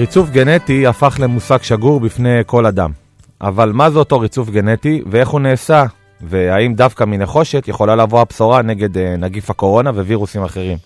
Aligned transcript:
ריצוף 0.00 0.30
גנטי 0.30 0.86
הפך 0.86 1.16
למושג 1.20 1.62
שגור 1.62 2.00
בפני 2.00 2.40
כל 2.46 2.66
אדם. 2.66 2.90
אבל 3.40 3.72
מה 3.72 3.90
זה 3.90 3.98
אותו 3.98 4.20
ריצוף 4.20 4.50
גנטי 4.50 5.02
ואיך 5.10 5.28
הוא 5.28 5.40
נעשה? 5.40 5.84
והאם 6.20 6.74
דווקא 6.74 7.04
מנחושת 7.04 7.68
יכולה 7.68 7.96
לבוא 7.96 8.20
הבשורה 8.20 8.62
נגד 8.62 8.96
uh, 8.96 9.00
נגיף 9.18 9.50
הקורונה 9.50 9.90
ווירוסים 9.90 10.44
אחרים? 10.44 10.78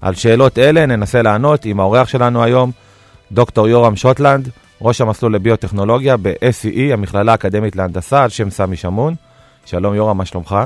על 0.00 0.14
שאלות 0.14 0.58
אלה 0.58 0.86
ננסה 0.86 1.22
לענות 1.22 1.64
עם 1.64 1.80
האורח 1.80 2.08
שלנו 2.08 2.42
היום, 2.42 2.70
דוקטור 3.32 3.68
יורם 3.68 3.96
שוטלנד, 3.96 4.48
ראש 4.80 5.00
המסלול 5.00 5.34
לביוטכנולוגיה 5.34 6.16
ב-SEE, 6.16 6.92
המכללה 6.92 7.32
האקדמית 7.32 7.76
להנדסה, 7.76 8.22
על 8.22 8.30
שם 8.30 8.50
סמי 8.50 8.76
שמון. 8.76 9.14
שלום 9.66 9.94
יורם, 9.94 10.18
מה 10.18 10.24
שלומך? 10.24 10.56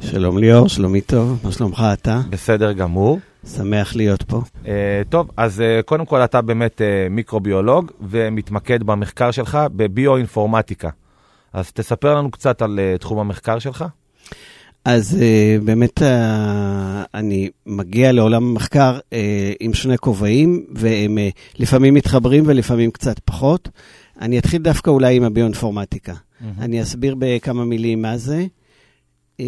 שלום 0.00 0.38
ליאור, 0.38 0.68
שלומי 0.68 1.00
טוב, 1.00 1.40
מה 1.44 1.52
שלומך 1.52 1.84
אתה? 1.92 2.20
בסדר 2.30 2.72
גמור. 2.72 3.18
שמח 3.56 3.96
להיות 3.96 4.22
פה. 4.22 4.40
Uh, 4.64 4.68
טוב, 5.08 5.30
אז 5.36 5.60
uh, 5.60 5.82
קודם 5.82 6.06
כל 6.06 6.20
אתה 6.20 6.40
באמת 6.42 6.80
uh, 6.80 7.12
מיקרוביולוג 7.12 7.90
ומתמקד 8.00 8.82
במחקר 8.82 9.30
שלך 9.30 9.58
בביואינפורמטיקה. 9.76 10.90
אז 11.52 11.72
תספר 11.72 12.14
לנו 12.14 12.30
קצת 12.30 12.62
על 12.62 12.78
uh, 12.78 12.98
תחום 12.98 13.18
המחקר 13.18 13.58
שלך. 13.58 13.84
אז 14.84 15.18
uh, 15.20 15.64
באמת 15.64 15.98
uh, 15.98 16.04
אני 17.14 17.48
מגיע 17.66 18.12
לעולם 18.12 18.44
המחקר 18.44 18.98
uh, 18.98 19.14
עם 19.60 19.74
שני 19.74 19.98
כובעים, 19.98 20.66
והם 20.74 21.18
uh, 21.18 21.60
לפעמים 21.60 21.94
מתחברים 21.94 22.44
ולפעמים 22.46 22.90
קצת 22.90 23.18
פחות. 23.24 23.68
אני 24.20 24.38
אתחיל 24.38 24.62
דווקא 24.62 24.90
אולי 24.90 25.16
עם 25.16 25.22
הביואינפורמטיקה. 25.22 26.12
Mm-hmm. 26.12 26.44
אני 26.58 26.82
אסביר 26.82 27.14
בכמה 27.18 27.64
מילים 27.64 28.02
מה 28.02 28.16
זה. 28.16 28.46
Uh, 29.40 29.44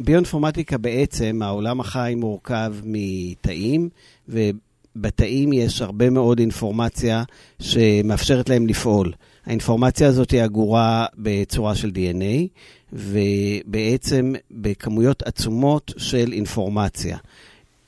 ביואינפורמטיקה 0.00 0.78
בעצם, 0.78 1.40
העולם 1.42 1.80
החי 1.80 2.14
מורכב 2.16 2.74
מתאים, 2.84 3.88
ובתאים 4.28 5.52
יש 5.52 5.82
הרבה 5.82 6.10
מאוד 6.10 6.38
אינפורמציה 6.38 7.22
שמאפשרת 7.60 8.48
להם 8.48 8.66
לפעול. 8.66 9.12
האינפורמציה 9.46 10.08
הזאת 10.08 10.30
היא 10.30 10.44
אגורה 10.44 11.06
בצורה 11.14 11.74
של 11.74 11.90
DNA, 11.94 12.48
ובעצם 12.92 14.32
בכמויות 14.50 15.22
עצומות 15.22 15.92
של 15.96 16.32
אינפורמציה. 16.32 17.18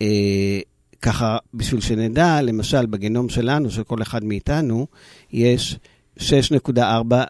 אה, 0.02 0.60
ככה, 1.02 1.38
בשביל 1.54 1.80
שנדע, 1.80 2.42
למשל, 2.42 2.86
בגנום 2.86 3.28
שלנו, 3.28 3.70
של 3.70 3.82
כל 3.82 4.02
אחד 4.02 4.24
מאיתנו, 4.24 4.86
יש 5.32 5.78
6.4 6.18 6.80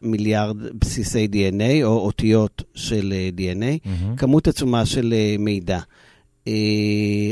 מיליארד 0.02 0.56
בסיסי 0.80 1.28
DNA, 1.32 1.84
או 1.84 1.98
אותיות 1.98 2.62
של 2.74 3.14
DNA, 3.36 3.86
mm-hmm. 3.86 4.16
כמות 4.16 4.48
עצומה 4.48 4.86
של 4.86 5.14
מידע. 5.38 5.78
Uh, 6.44 6.48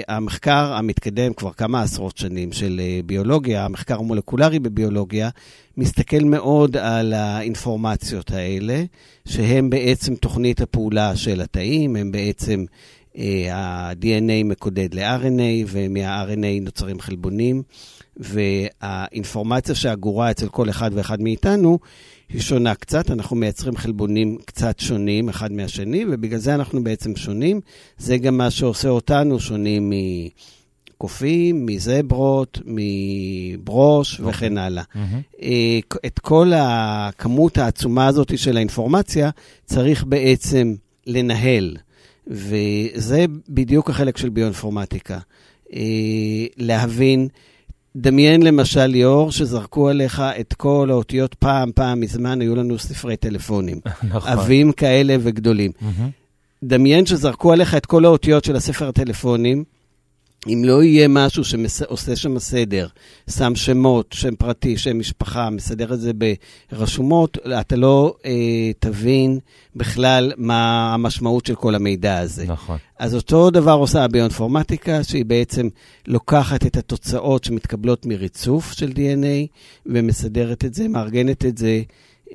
המחקר 0.08 0.74
המתקדם 0.74 1.32
כבר 1.32 1.52
כמה 1.52 1.82
עשרות 1.82 2.16
שנים 2.16 2.52
של 2.52 2.80
uh, 2.80 3.06
ביולוגיה, 3.06 3.64
המחקר 3.64 3.98
המולקולרי 3.98 4.58
בביולוגיה, 4.58 5.30
מסתכל 5.76 6.24
מאוד 6.24 6.76
על 6.76 7.12
האינפורמציות 7.12 8.30
האלה, 8.30 8.84
שהם 9.28 9.70
בעצם 9.70 10.14
תוכנית 10.14 10.60
הפעולה 10.60 11.16
של 11.16 11.40
התאים, 11.40 11.96
הם 11.96 12.12
בעצם 12.12 12.64
ה-DNA 13.52 14.44
מקודד 14.44 14.94
ל-RNA, 14.94 15.66
ומה-RNA 15.68 16.62
נוצרים 16.62 17.00
חלבונים. 17.00 17.62
והאינפורמציה 18.16 19.74
שאגורה 19.74 20.30
אצל 20.30 20.48
כל 20.48 20.70
אחד 20.70 20.90
ואחד 20.94 21.20
מאיתנו 21.20 21.78
היא 22.28 22.40
שונה 22.40 22.74
קצת, 22.74 23.10
אנחנו 23.10 23.36
מייצרים 23.36 23.76
חלבונים 23.76 24.38
קצת 24.44 24.78
שונים 24.78 25.28
אחד 25.28 25.52
מהשני, 25.52 26.04
ובגלל 26.10 26.38
זה 26.38 26.54
אנחנו 26.54 26.84
בעצם 26.84 27.16
שונים. 27.16 27.60
זה 27.98 28.18
גם 28.18 28.36
מה 28.36 28.50
שעושה 28.50 28.88
אותנו 28.88 29.40
שונים 29.40 29.92
מקופים, 30.94 31.66
מזברות, 31.66 32.58
מברוש 32.64 34.20
okay. 34.20 34.24
וכן 34.24 34.58
הלאה. 34.58 34.82
Mm-hmm. 34.94 35.96
את 36.06 36.18
כל 36.18 36.52
הכמות 36.56 37.58
העצומה 37.58 38.06
הזאת 38.06 38.38
של 38.38 38.56
האינפורמציה 38.56 39.30
צריך 39.64 40.04
בעצם 40.04 40.74
לנהל, 41.06 41.76
וזה 42.26 43.24
בדיוק 43.48 43.90
החלק 43.90 44.16
של 44.16 44.28
ביואינפורמטיקה. 44.28 45.18
אה, 45.74 45.80
להבין 46.56 47.28
דמיין 47.96 48.42
למשל, 48.42 48.86
ליאור, 48.86 49.32
שזרקו 49.32 49.88
עליך 49.88 50.22
את 50.40 50.54
כל 50.54 50.88
האותיות 50.90 51.34
פעם, 51.34 51.72
פעם 51.74 52.00
מזמן, 52.00 52.40
היו 52.40 52.56
לנו 52.56 52.78
ספרי 52.78 53.16
טלפונים. 53.16 53.80
נכון. 54.14 54.32
עבים 54.32 54.72
כאלה 54.72 55.16
וגדולים. 55.20 55.72
Mm-hmm. 55.80 56.64
דמיין 56.64 57.06
שזרקו 57.06 57.52
עליך 57.52 57.74
את 57.74 57.86
כל 57.86 58.04
האותיות 58.04 58.44
של 58.44 58.56
הספר 58.56 58.88
הטלפונים, 58.88 59.64
אם 60.46 60.62
לא 60.64 60.82
יהיה 60.82 61.08
משהו 61.08 61.44
שעושה 61.44 62.16
שם 62.16 62.38
סדר, 62.38 62.86
שם 63.30 63.54
שמות, 63.54 64.12
שם 64.12 64.34
פרטי, 64.36 64.76
שם 64.76 64.98
משפחה, 64.98 65.50
מסדר 65.50 65.94
את 65.94 66.00
זה 66.00 66.10
ברשומות, 66.72 67.38
אתה 67.60 67.76
לא 67.76 68.16
אה, 68.24 68.30
תבין 68.78 69.38
בכלל 69.76 70.32
מה 70.36 70.94
המשמעות 70.94 71.46
של 71.46 71.54
כל 71.54 71.74
המידע 71.74 72.18
הזה. 72.18 72.44
נכון. 72.46 72.78
אז 72.98 73.14
אותו 73.14 73.50
דבר 73.50 73.72
עושה 73.72 74.04
הביואינפורמטיקה, 74.04 75.04
שהיא 75.04 75.24
בעצם 75.24 75.68
לוקחת 76.06 76.66
את 76.66 76.76
התוצאות 76.76 77.44
שמתקבלות 77.44 78.06
מריצוף 78.06 78.72
של 78.72 78.90
DNA 78.90 79.46
ומסדרת 79.86 80.64
את 80.64 80.74
זה, 80.74 80.88
מארגנת 80.88 81.44
את 81.44 81.58
זה. 81.58 81.82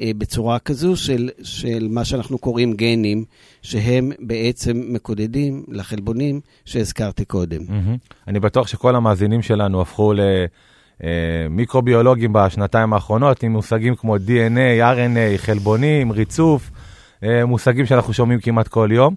אה, 0.01 0.11
בצורה 0.17 0.59
כזו 0.59 0.95
של, 0.95 1.29
של 1.43 1.87
מה 1.89 2.05
שאנחנו 2.05 2.37
קוראים 2.37 2.73
גנים, 2.73 3.25
שהם 3.61 4.11
בעצם 4.19 4.81
מקודדים 4.87 5.63
לחלבונים 5.67 6.41
שהזכרתי 6.65 7.25
קודם. 7.25 7.61
Mm-hmm. 7.61 8.13
אני 8.27 8.39
בטוח 8.39 8.67
שכל 8.67 8.95
המאזינים 8.95 9.41
שלנו 9.41 9.81
הפכו 9.81 10.13
למיקרוביולוגים 11.03 12.37
אה, 12.37 12.45
בשנתיים 12.45 12.93
האחרונות, 12.93 13.43
עם 13.43 13.51
מושגים 13.51 13.95
כמו 13.95 14.15
DNA, 14.15 14.81
RNA, 14.81 15.37
חלבונים, 15.37 16.11
ריצוף, 16.11 16.71
אה, 17.23 17.45
מושגים 17.45 17.85
שאנחנו 17.85 18.13
שומעים 18.13 18.39
כמעט 18.39 18.67
כל 18.67 18.89
יום. 18.91 19.15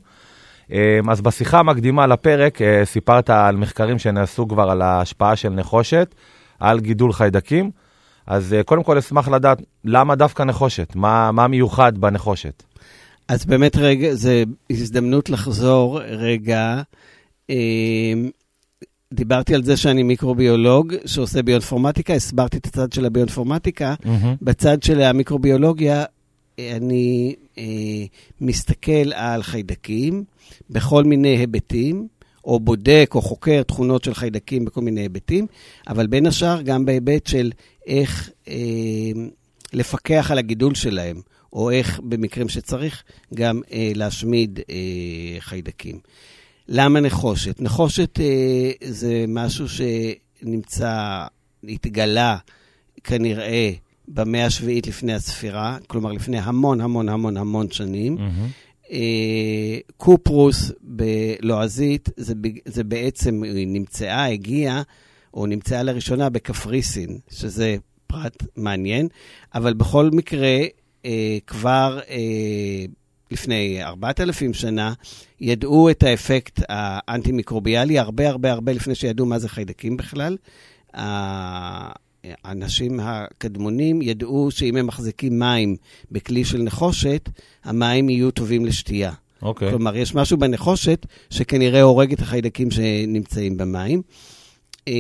אז 1.11 1.21
בשיחה 1.21 1.59
המקדימה 1.59 2.07
לפרק 2.07 2.59
סיפרת 2.85 3.31
על 3.31 3.57
מחקרים 3.57 3.99
שנעשו 3.99 4.49
כבר 4.49 4.71
על 4.71 4.83
ההשפעה 4.83 5.37
של 5.37 5.49
נחושת 5.49 6.15
על 6.61 6.81
גידול 6.81 7.13
חיידקים. 7.13 7.71
אז 8.27 8.53
אה, 8.53 8.63
קודם 8.63 8.83
כל 8.83 8.99
אשמח 8.99 9.29
לדעת 9.29 9.63
למה 9.85 10.15
דווקא 10.15 10.43
נחושת, 10.43 10.97
מה, 10.97 11.33
מה 11.33 11.49
מיוחד 11.49 11.99
בנחושת. 11.99 12.63
אז 13.29 13.45
באמת 13.45 13.77
רגע, 13.77 14.15
זו 14.15 14.31
הזדמנות 14.71 15.31
לחזור 15.31 16.01
רגע. 16.03 16.83
אה, 17.51 17.55
דיברתי 19.15 19.55
על 19.55 19.63
זה 19.63 19.77
שאני 19.77 20.03
מיקרוביולוג 20.03 20.95
שעושה 21.07 21.43
ביואינפורמטיקה, 21.43 22.15
הסברתי 22.15 22.57
את 22.57 22.67
הצד 22.67 22.93
של 22.93 23.05
הביואינפורמטיקה. 23.05 23.95
Mm-hmm. 24.03 24.27
בצד 24.43 24.83
של 24.83 25.01
המיקרוביולוגיה, 25.01 26.05
אני 26.59 27.35
אה, 27.59 27.65
מסתכל 28.41 29.13
על 29.15 29.43
חיידקים 29.43 30.25
בכל 30.71 31.05
מיני 31.05 31.37
היבטים, 31.37 32.09
או 32.45 32.61
בודק 32.61 33.11
או 33.15 33.23
חוקר 33.23 33.63
תכונות 33.63 34.05
של 34.05 34.15
חיידקים 34.15 34.65
בכל 34.65 34.81
מיני 34.81 35.01
היבטים, 35.01 35.47
אבל 35.89 36.07
בין 36.07 36.27
השאר 36.27 36.63
גם 36.63 36.85
בהיבט 36.85 37.27
של 37.27 37.53
איך 37.87 38.31
אה, 38.49 38.55
לפקח 39.73 40.31
על 40.31 40.39
הגידול 40.39 40.75
שלהם, 40.75 41.21
או 41.53 41.71
איך 41.71 42.01
במקרים 42.01 42.49
שצריך 42.49 43.03
גם 43.35 43.61
אה, 43.73 43.93
להשמיד 43.95 44.61
אה, 44.71 45.41
חיידקים. 45.41 45.99
למה 46.69 47.01
נחושת? 47.01 47.61
נחושת 47.61 48.21
אה, 48.21 48.71
זה 48.85 49.25
משהו 49.29 49.67
שנמצא, 49.69 51.25
התגלה 51.65 52.37
כנראה 53.05 53.73
במאה 54.09 54.47
השביעית 54.47 54.87
לפני 54.87 55.15
הספירה, 55.15 55.79
כלומר 55.87 56.13
לפני 56.13 56.39
המון 56.39 56.81
המון 56.81 57.09
המון 57.09 57.37
המון 57.37 57.71
שנים. 57.71 58.17
Mm-hmm. 58.17 58.72
אה, 58.93 59.79
קופרוס 59.97 60.73
בלועזית, 60.81 62.09
זה, 62.17 62.35
זה 62.65 62.85
בעצם, 62.85 63.43
היא 63.43 63.67
נמצאה, 63.69 64.27
הגיעה, 64.27 64.83
או 65.35 65.47
נמצאה 65.47 65.83
לראשונה 65.83 66.29
בקפריסין, 66.29 67.19
שזה 67.31 67.77
פרט 68.07 68.43
מעניין, 68.57 69.09
אבל 69.55 69.75
בכל 69.75 70.11
מקרה, 70.13 70.59
אה, 71.05 71.39
כבר 71.47 72.01
אה, 72.11 72.85
לפני 73.31 73.85
4,000 73.85 74.55
שנה, 74.55 74.93
ידעו 75.41 75.91
את 75.91 76.03
האפקט 76.03 76.61
האנטי-מיקרוביאלי, 76.69 77.99
הרבה 77.99 78.29
הרבה 78.29 78.53
הרבה 78.53 78.73
לפני 78.73 78.95
שידעו 78.95 79.27
מה 79.27 79.39
זה 79.39 79.49
חיידקים 79.49 79.97
בכלל. 79.97 80.37
האנשים 82.45 83.01
הקדמונים 83.01 84.03
ידעו 84.03 84.51
שאם 84.51 84.77
הם 84.77 84.87
מחזיקים 84.87 85.39
מים 85.39 85.77
בכלי 86.13 86.45
של 86.45 86.63
נחושת, 86.63 87.29
המים 87.65 88.09
יהיו 88.09 88.31
טובים 88.31 88.65
לשתייה. 88.65 89.13
אוקיי. 89.43 89.69
Okay. 89.69 89.71
כלומר, 89.71 89.97
יש 89.97 90.15
משהו 90.15 90.37
בנחושת 90.37 91.07
שכנראה 91.31 91.83
הורג 91.83 92.13
את 92.13 92.21
החיידקים 92.21 92.71
שנמצאים 92.71 93.57
במים. 93.57 94.03
אה, 94.89 94.93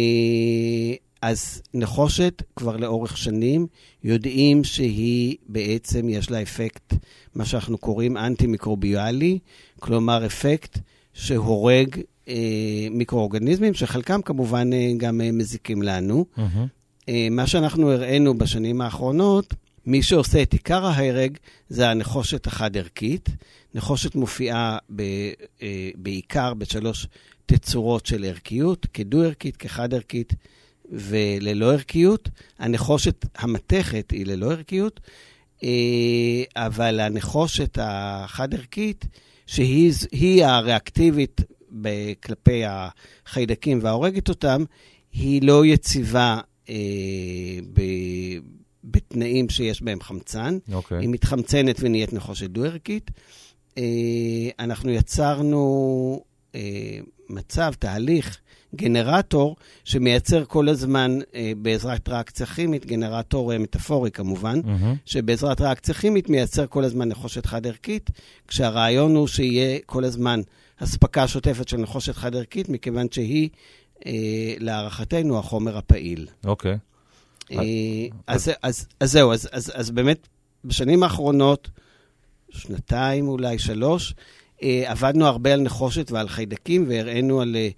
אז 1.22 1.62
נחושת 1.74 2.42
כבר 2.56 2.76
לאורך 2.76 3.16
שנים 3.16 3.66
יודעים 4.04 4.64
שהיא 4.64 5.36
בעצם, 5.48 6.08
יש 6.08 6.30
לה 6.30 6.42
אפקט, 6.42 6.94
מה 7.34 7.44
שאנחנו 7.44 7.78
קוראים 7.78 8.16
אנטי-מיקרוביאלי, 8.16 9.38
כלומר 9.80 10.26
אפקט 10.26 10.78
שהורג 11.14 12.00
אה, 12.28 12.34
מיקרואורגניזמים, 12.90 13.74
שחלקם 13.74 14.22
כמובן 14.22 14.72
אה, 14.72 14.92
גם 14.96 15.20
אה, 15.20 15.32
מזיקים 15.32 15.82
לנו. 15.82 16.24
מהמם. 16.36 16.66
אה, 17.08 17.28
מה 17.30 17.46
שאנחנו 17.46 17.92
הראינו 17.92 18.38
בשנים 18.38 18.80
האחרונות, 18.80 19.54
מי 19.86 20.02
שעושה 20.02 20.42
את 20.42 20.52
עיקר 20.52 20.86
ההרג 20.86 21.36
זה 21.68 21.90
הנחושת 21.90 22.46
החד-ערכית. 22.46 23.28
נחושת 23.74 24.14
מופיעה 24.14 24.78
ב, 24.96 25.02
אה, 25.62 25.90
בעיקר 25.94 26.54
בשלוש 26.54 27.06
תצורות 27.46 28.06
של 28.06 28.24
ערכיות, 28.24 28.86
כדו-ערכית, 28.94 29.56
כחד-ערכית 29.56 30.34
וללא 30.90 31.72
ערכיות. 31.72 32.28
הנחושת 32.58 33.26
המתכת 33.36 34.10
היא 34.10 34.26
ללא 34.26 34.50
ערכיות, 34.50 35.00
אה, 35.64 35.68
אבל 36.56 37.00
הנחושת 37.00 37.78
החד-ערכית, 37.82 39.04
שהיא 39.46 39.92
היא 40.12 40.44
הריאקטיבית 40.44 41.40
כלפי 42.22 42.62
החיידקים 42.66 43.78
וההורגת 43.82 44.28
אותם, 44.28 44.64
היא 45.12 45.42
לא 45.42 45.66
יציבה 45.66 46.40
אה, 46.68 46.74
ב, 47.72 47.80
בתנאים 48.84 49.48
שיש 49.48 49.82
בהם 49.82 50.00
חמצן. 50.00 50.58
אוקיי. 50.72 50.98
היא 51.00 51.08
מתחמצנת 51.08 51.76
ונהיית 51.80 52.12
נחושת 52.12 52.50
דו-ערכית. 52.50 53.10
אה, 53.78 53.84
אנחנו 54.58 54.90
יצרנו 54.90 56.24
אה, 56.54 57.00
מצב, 57.28 57.72
תהליך, 57.78 58.38
גנרטור, 58.74 59.56
שמייצר 59.84 60.44
כל 60.44 60.68
הזמן, 60.68 61.18
אה, 61.34 61.52
בעזרת 61.56 62.08
ריאקציה 62.08 62.46
כימית, 62.46 62.86
גנרטור 62.86 63.52
אה, 63.52 63.58
מטאפורי 63.58 64.10
כמובן, 64.10 64.60
מהמם. 64.64 64.94
שבעזרת 65.04 65.60
ריאקציה 65.60 65.94
כימית 65.94 66.28
מייצר 66.28 66.66
כל 66.66 66.84
הזמן 66.84 67.08
נחושת 67.08 67.46
חד-ערכית, 67.46 68.10
כשהרעיון 68.48 69.16
הוא 69.16 69.26
שיהיה 69.26 69.78
כל 69.86 70.04
הזמן 70.04 70.40
אספקה 70.76 71.28
שוטפת 71.28 71.68
של 71.68 71.76
נחושת 71.76 72.16
חד-ערכית, 72.16 72.68
מכיוון 72.68 73.06
שהיא, 73.10 73.48
להערכתנו, 74.58 75.38
החומר 75.38 75.78
הפעיל. 75.78 76.26
אוקיי. 76.44 76.78
אה, 77.52 77.58
אז, 78.26 78.50
אז, 78.62 78.86
אז 79.00 79.12
זהו, 79.12 79.32
אז, 79.32 79.90
באמת, 79.90 80.28
בשנים 80.64 81.02
האחרונות, 81.02 81.70
שנתיים 82.50 83.28
אולי, 83.28 83.58
שלוש, 83.58 84.14
אה, 84.62 84.84
עבדנו 84.86 85.26
הרבה 85.26 85.52
על 85.52 85.60
נחושת 85.60 86.10
ועל 86.10 86.28
חיידקים, 86.28 86.84
והראינו 86.88 87.40
על, 87.40 87.56
אה, 87.56 87.68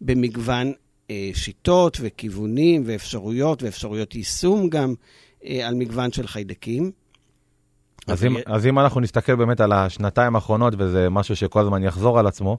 במגוון 0.00 0.72
אה, 1.10 1.30
שיטות 1.34 1.98
וכיוונים 2.00 2.82
ואפשרויות, 2.86 3.62
ואפשרויות 3.62 4.14
יישום 4.14 4.68
גם, 4.68 4.94
אה, 5.46 5.68
על 5.68 5.74
מגוון 5.74 6.12
של 6.12 6.26
חיידקים. 6.26 6.90
אז 8.06 8.24
אבל- 8.24 8.26
אם, 8.26 8.36
אז 8.46 8.66
אם 8.66 8.78
אנחנו 8.78 9.00
נסתכל 9.00 9.34
באמת 9.34 9.60
על 9.60 9.72
השנתיים 9.72 10.34
האחרונות, 10.34 10.74
וזה 10.78 11.10
משהו 11.10 11.36
שכל 11.36 11.60
הזמן 11.60 11.82
יחזור 11.82 12.18
על 12.18 12.26
עצמו, 12.26 12.58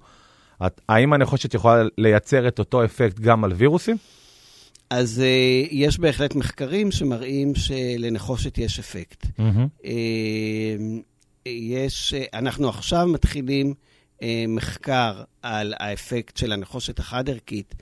את, 0.68 0.82
האם 0.90 1.14
הנחושת 1.14 1.54
יכולה 1.54 1.84
לייצר 1.98 2.48
את 2.48 2.60
אותו 2.60 2.86
אפקט 2.86 3.20
גם 3.20 3.44
על 3.44 3.54
וירוסים? 3.54 3.98
אז 4.90 5.22
uh, 5.24 5.68
יש 5.72 6.00
בהחלט 6.00 6.36
מחקרים 6.36 6.92
שמראים 6.92 7.56
שלנחושת 7.56 8.58
יש 8.58 8.80
אפקט. 8.80 9.26
מהמם. 9.38 9.68
Uh, 9.82 9.86
יש, 11.46 12.14
uh, 12.14 12.38
אנחנו 12.38 12.70
עכשיו 12.70 13.08
מתחילים 13.08 13.74
uh, 13.74 14.24
מחקר 14.48 15.24
על 15.42 15.74
האפקט 15.80 16.38
של 16.38 16.52
הנחושת 16.52 17.00
החד-ערכית 17.00 17.76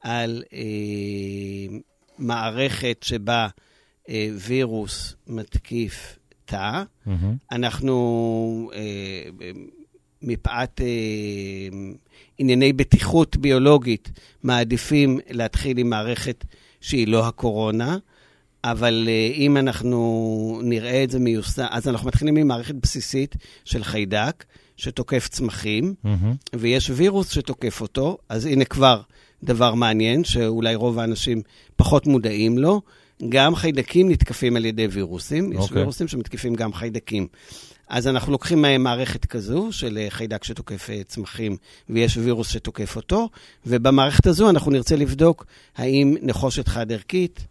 על 0.00 0.42
uh, 0.46 1.72
מערכת 2.18 2.98
שבה 3.02 3.48
uh, 4.06 4.10
וירוס 4.36 5.14
מתקיף 5.26 6.18
תא. 6.46 6.82
מהמם. 7.06 7.36
אנחנו, 7.52 8.70
אה, 8.74 9.50
מפאת 10.22 10.80
אה, 10.80 10.86
ענייני 12.38 12.72
בטיחות 12.72 13.36
ביולוגית, 13.36 14.10
מעדיפים 14.42 15.18
להתחיל 15.30 15.78
עם 15.78 15.90
מערכת 15.90 16.44
שהיא 16.80 17.08
לא 17.08 17.28
הקורונה, 17.28 17.98
אבל 18.64 19.04
אה, 19.08 19.30
אם 19.34 19.56
אנחנו 19.56 20.60
נראה 20.64 21.04
את 21.04 21.10
זה 21.10 21.18
מיוסד, 21.18 21.66
אז 21.70 21.88
אנחנו 21.88 22.08
מתחילים 22.08 22.36
עם 22.36 22.48
מערכת 22.48 22.74
בסיסית 22.74 23.36
של 23.64 23.84
חיידק 23.84 24.44
שתוקף 24.76 25.28
צמחים, 25.28 25.94
מהמם. 26.04 26.34
ויש 26.56 26.90
וירוס 26.94 27.30
שתוקף 27.30 27.80
אותו, 27.80 28.18
אז 28.28 28.46
הנה 28.46 28.64
כבר 28.64 29.00
דבר 29.42 29.74
מעניין, 29.74 30.24
שאולי 30.24 30.74
רוב 30.74 30.98
האנשים 30.98 31.42
פחות 31.76 32.06
מודעים 32.06 32.58
לו. 32.58 32.80
גם 33.28 33.56
חיידקים 33.56 34.10
נתקפים 34.10 34.56
על 34.56 34.64
ידי 34.64 34.86
וירוסים, 34.86 35.52
יש 35.52 35.58
אוקיי. 35.58 35.78
וירוסים 35.78 36.08
שמתקיפים 36.08 36.54
גם 36.54 36.72
חיידקים. 36.72 37.26
אז 37.88 38.08
אנחנו 38.08 38.32
לוקחים 38.32 38.64
מערכת 38.78 39.24
כזו 39.24 39.68
של 39.70 39.98
אה, 39.98 40.06
חיידק 40.10 40.44
שתוקף 40.44 40.90
אה, 40.90 41.00
צמחים 41.06 41.56
ויש 41.88 42.16
וירוס 42.16 42.48
שתוקף 42.48 42.96
אותו, 42.96 43.28
ובמערכת 43.66 44.26
הזו 44.26 44.50
אנחנו 44.50 44.70
נרצה 44.70 44.96
לבדוק 44.96 45.46
האם 45.76 46.16
נחושת 46.22 46.68
חד-ערכית, 46.68 47.46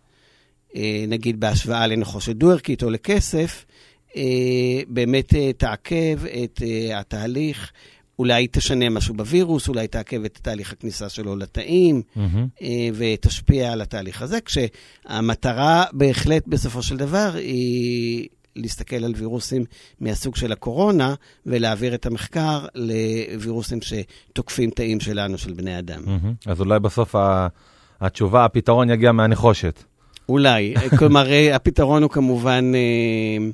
אה, 0.75 1.05
נגיד 1.07 1.39
בהשוואה 1.39 1.87
לנחושת 1.87 2.35
דו-ערכית 2.35 2.83
או 2.83 2.89
לכסף, 2.89 3.65
באמת 4.87 5.33
תעכב 5.57 6.19
את 6.43 6.61
התהליך, 6.95 7.71
אולי 8.19 8.47
תשנה 8.51 8.89
משהו 8.89 9.13
בווירוס, 9.13 9.67
אולי 9.67 9.87
תעכב 9.87 10.23
את 10.23 10.39
תהליך 10.41 10.71
הכניסה 10.73 11.09
שלו 11.09 11.35
לתאים. 11.35 12.01
אה, 12.61 12.67
ותשפיע 12.93 13.71
על 13.71 13.81
התהליך 13.81 14.21
הזה, 14.21 14.37
כשהמטרה 14.41 15.83
בהחלט 15.93 16.47
בסופו 16.47 16.83
של 16.83 16.97
דבר 16.97 17.31
היא 17.35 18.27
להסתכל 18.55 19.03
על 19.03 19.13
וירוסים 19.17 19.65
מהסוג 19.99 20.35
של 20.35 20.51
הקורונה, 20.51 21.13
ולהעביר 21.45 21.95
את 21.95 22.05
המחקר 22.05 22.65
לווירוסים 22.75 23.79
שתוקפים 23.81 24.69
תאים 24.69 24.99
שלנו, 24.99 25.37
של 25.37 25.53
בני 25.53 25.79
אדם. 25.79 26.01
מהמם. 26.05 26.33
אז 26.45 26.59
אולי 26.59 26.79
בסוף 26.79 27.15
ה- 27.15 27.47
התשובה, 28.01 28.45
הפתרון 28.45 28.89
יגיע 28.89 29.11
מהנחושת. 29.11 29.83
אולי. 30.29 30.73
כלומר, 30.99 31.31
אה, 31.31 31.55
הפתרון 31.55 32.03
הוא 32.03 32.11
כמובן 32.11 32.71
אה, 32.75 33.47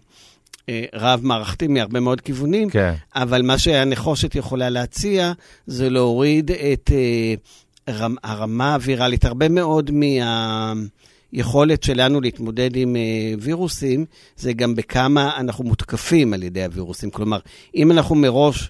רב-מערכתי 0.93 1.67
מהרבה 1.67 1.99
מאוד 1.99 2.21
כיוונים, 2.21 2.69
כן. 2.69 2.93
אבל 3.15 3.41
מה 3.41 3.57
שהנחושת 3.57 4.35
יכולה 4.35 4.69
להציע 4.69 5.31
זה 5.67 5.89
להוריד 5.89 6.51
את 6.51 6.91
אה, 6.93 7.33
רמ, 7.89 8.15
הרמה 8.23 8.73
הווירלית. 8.73 9.25
הרבה 9.25 9.49
מאוד 9.49 9.91
מהיכולת 11.33 11.83
שלנו 11.83 12.21
להתמודד 12.21 12.75
עם 12.75 12.95
אה, 12.95 13.01
וירוסים, 13.39 14.05
זה 14.37 14.53
גם 14.53 14.75
בכמה 14.75 15.37
אנחנו 15.37 15.63
מותקפים 15.63 16.33
על 16.33 16.43
ידי 16.43 16.63
הווירוסים. 16.63 17.09
כלומר, 17.09 17.39
אם 17.75 17.91
אנחנו 17.91 18.15
מראש 18.15 18.69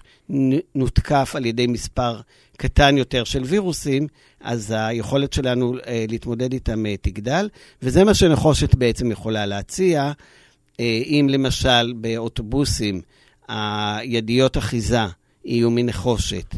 נותקף 0.74 1.32
על 1.36 1.46
ידי 1.46 1.66
מספר 1.66 2.20
קטן 2.56 2.98
יותר 2.98 3.24
של 3.24 3.42
וירוסים, 3.42 4.06
אז 4.40 4.74
היכולת 4.76 5.32
שלנו 5.32 5.74
אה, 5.86 6.04
להתמודד 6.08 6.52
איתם 6.52 6.86
אה, 6.86 6.94
תגדל, 7.02 7.48
וזה 7.82 8.04
מה 8.04 8.14
שנחושת 8.14 8.74
בעצם 8.74 9.10
יכולה 9.10 9.46
להציע. 9.46 10.12
אה, 10.80 11.02
אם 11.06 11.26
למשל 11.30 11.92
באוטובוסים 11.96 13.00
הידיות 13.48 14.58
אחיזה 14.58 15.06
יהיו 15.44 15.70
מנחושת, 15.70 16.54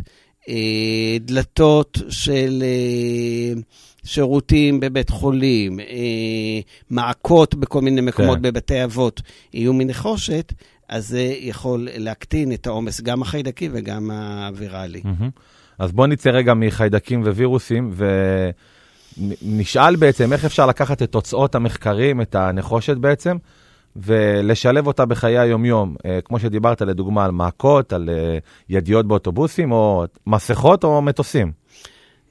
אה, 0.48 1.16
דלתות 1.20 1.98
של 2.08 2.62
אה, 2.62 3.60
שירותים 4.04 4.80
בבית 4.80 5.10
חולים, 5.10 5.80
מעקות 6.90 7.54
בכל 7.54 7.80
מיני 7.80 8.00
מקומות 8.00 8.36
כן. 8.36 8.42
בבתי 8.42 8.84
אבות 8.84 9.22
יהיו 9.52 9.72
מנחושת, 9.72 10.52
אז 10.88 11.08
זה 11.08 11.34
יכול 11.40 11.88
להקטין 11.96 12.52
את 12.52 12.66
העומס, 12.66 13.00
גם 13.00 13.22
החיידקי 13.22 13.68
וגם 13.72 14.10
הוויראלי. 14.10 15.02
אז 15.78 15.92
בוא 15.92 16.06
נצא 16.06 16.30
רגע 16.30 16.54
מחיידקים 16.54 17.22
ווירוסים, 17.22 17.94
ונשאל 19.18 19.96
בעצם 19.96 20.32
איך 20.32 20.44
אפשר 20.44 20.66
לקחת 20.66 21.02
את 21.02 21.12
תוצאות 21.12 21.54
המחקרים, 21.54 22.20
את 22.20 22.34
הנחושת 22.34 22.96
בעצם, 22.96 23.36
ולשלב 23.96 24.86
אותה 24.86 25.06
בחיי 25.06 25.38
היומיום, 25.38 25.96
אה, 26.06 26.18
כמו 26.24 26.38
שדיברת 26.38 26.82
לדוגמה 26.82 27.24
על 27.24 27.30
מעקות, 27.30 27.92
על 27.92 28.10
אה, 28.10 28.38
ידיות 28.68 29.06
באוטובוסים, 29.06 29.72
או 29.72 30.04
מסכות 30.26 30.84
או 30.84 31.02
מטוסים. 31.02 31.52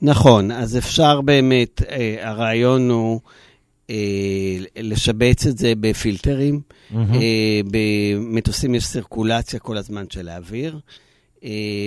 נכון, 0.01 0.51
אז 0.51 0.77
אפשר 0.77 1.21
באמת, 1.21 1.81
אה, 1.89 2.29
הרעיון 2.29 2.89
הוא 2.89 3.19
לשבץ 4.79 5.47
את 5.47 5.57
זה 5.57 5.73
בפילטרים. 5.79 6.61
אה, 6.95 7.61
במטוסים 7.71 8.75
יש 8.75 8.85
סירקולציה 8.85 9.59
כל 9.59 9.77
הזמן 9.77 10.05
של 10.09 10.29
האוויר, 10.29 10.79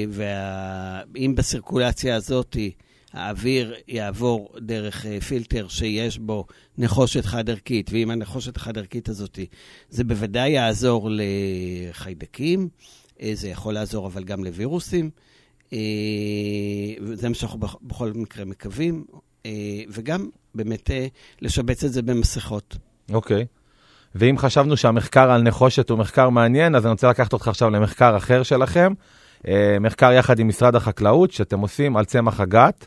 ואם 0.08 1.34
בסירקולציה 1.36 2.16
הזאת 2.16 2.56
האוויר 3.16 3.74
יעבור 3.88 4.48
דרך 4.58 5.06
אה, 5.06 5.20
פילטר 5.20 5.68
שיש 5.68 6.18
בו 6.18 6.44
נחושת 6.78 7.24
חד-ערכית, 7.24 7.90
ועם 7.92 8.10
הנחושת 8.10 8.56
החד-ערכית 8.56 9.08
הזאת 9.08 9.38
זה 9.90 10.04
בוודאי 10.04 10.50
יעזור 10.50 11.10
לחיידקים, 11.10 12.68
אה, 13.22 13.30
זה 13.34 13.48
יכול 13.48 13.74
לעזור 13.74 14.06
אבל 14.06 14.24
גם 14.24 14.44
לווירוסים. 14.44 15.10
אה, 15.72 15.78
וזה 17.02 17.28
מה 17.28 17.34
שאנחנו 17.34 17.58
בכ- 17.58 17.76
בכל 17.82 18.12
מקרה 18.14 18.44
מקווים, 18.44 19.04
וגם 19.90 20.28
באמת 20.54 20.90
לשבץ 21.42 21.84
את 21.84 21.92
זה 21.92 22.02
במסכות. 22.02 22.76
אוקיי. 23.12 23.46
ואם 24.14 24.38
חשבנו 24.38 24.76
שהמחקר 24.76 25.30
על 25.30 25.42
נחושת 25.42 25.90
הוא 25.90 25.98
מחקר 25.98 26.30
מעניין, 26.30 26.74
אז 26.74 26.84
אני 26.86 26.92
רוצה 26.92 27.10
לקחת 27.10 27.32
אותך 27.32 27.48
עכשיו 27.48 27.70
למחקר 27.70 28.16
אחר 28.16 28.42
שלכם, 28.42 28.92
מחקר 29.80 30.12
יחד 30.12 30.38
עם 30.38 30.48
משרד 30.48 30.74
החקלאות, 30.74 31.32
שאתם 31.32 31.60
עושים 31.60 31.96
על 31.96 32.04
צמח 32.04 32.40
הגת, 32.40 32.86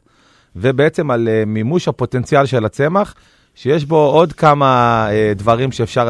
ובעצם 0.56 1.12
על 1.12 1.28
אה, 1.28 1.44
מימוש 1.46 1.88
הפוטנציאל 1.88 2.46
של 2.46 2.66
הצמח, 2.66 3.16
שיש 3.56 3.86
בו 3.86 3.98
עוד 3.98 4.34
כמה 4.34 5.08
אה, 5.12 5.34
דברים 5.36 5.72
שאפשר 5.72 6.10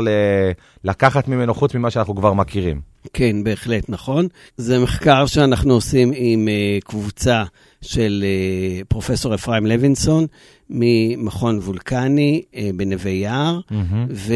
לקחת 0.83 1.27
ממנו 1.27 1.53
חוץ 1.53 1.75
ממה 1.75 1.89
שאנחנו 1.89 2.15
כבר 2.15 2.33
מכירים. 2.33 2.81
כן, 3.13 3.43
בהחלט, 3.43 3.89
נכון. 3.89 4.27
זה 4.57 4.79
מחקר 4.79 5.25
שאנחנו 5.25 5.73
עושים 5.73 6.11
עם 6.15 6.47
uh, 6.47 6.85
קבוצה 6.85 7.43
של 7.81 8.25
פרופסור 8.87 9.35
אפרים 9.35 9.65
לוינסון 9.65 10.25
ממכון 10.69 11.57
וולקני 11.57 12.41
בנווה 12.75 13.11
יער, 13.11 13.59
Mm-hmm. 13.71 14.31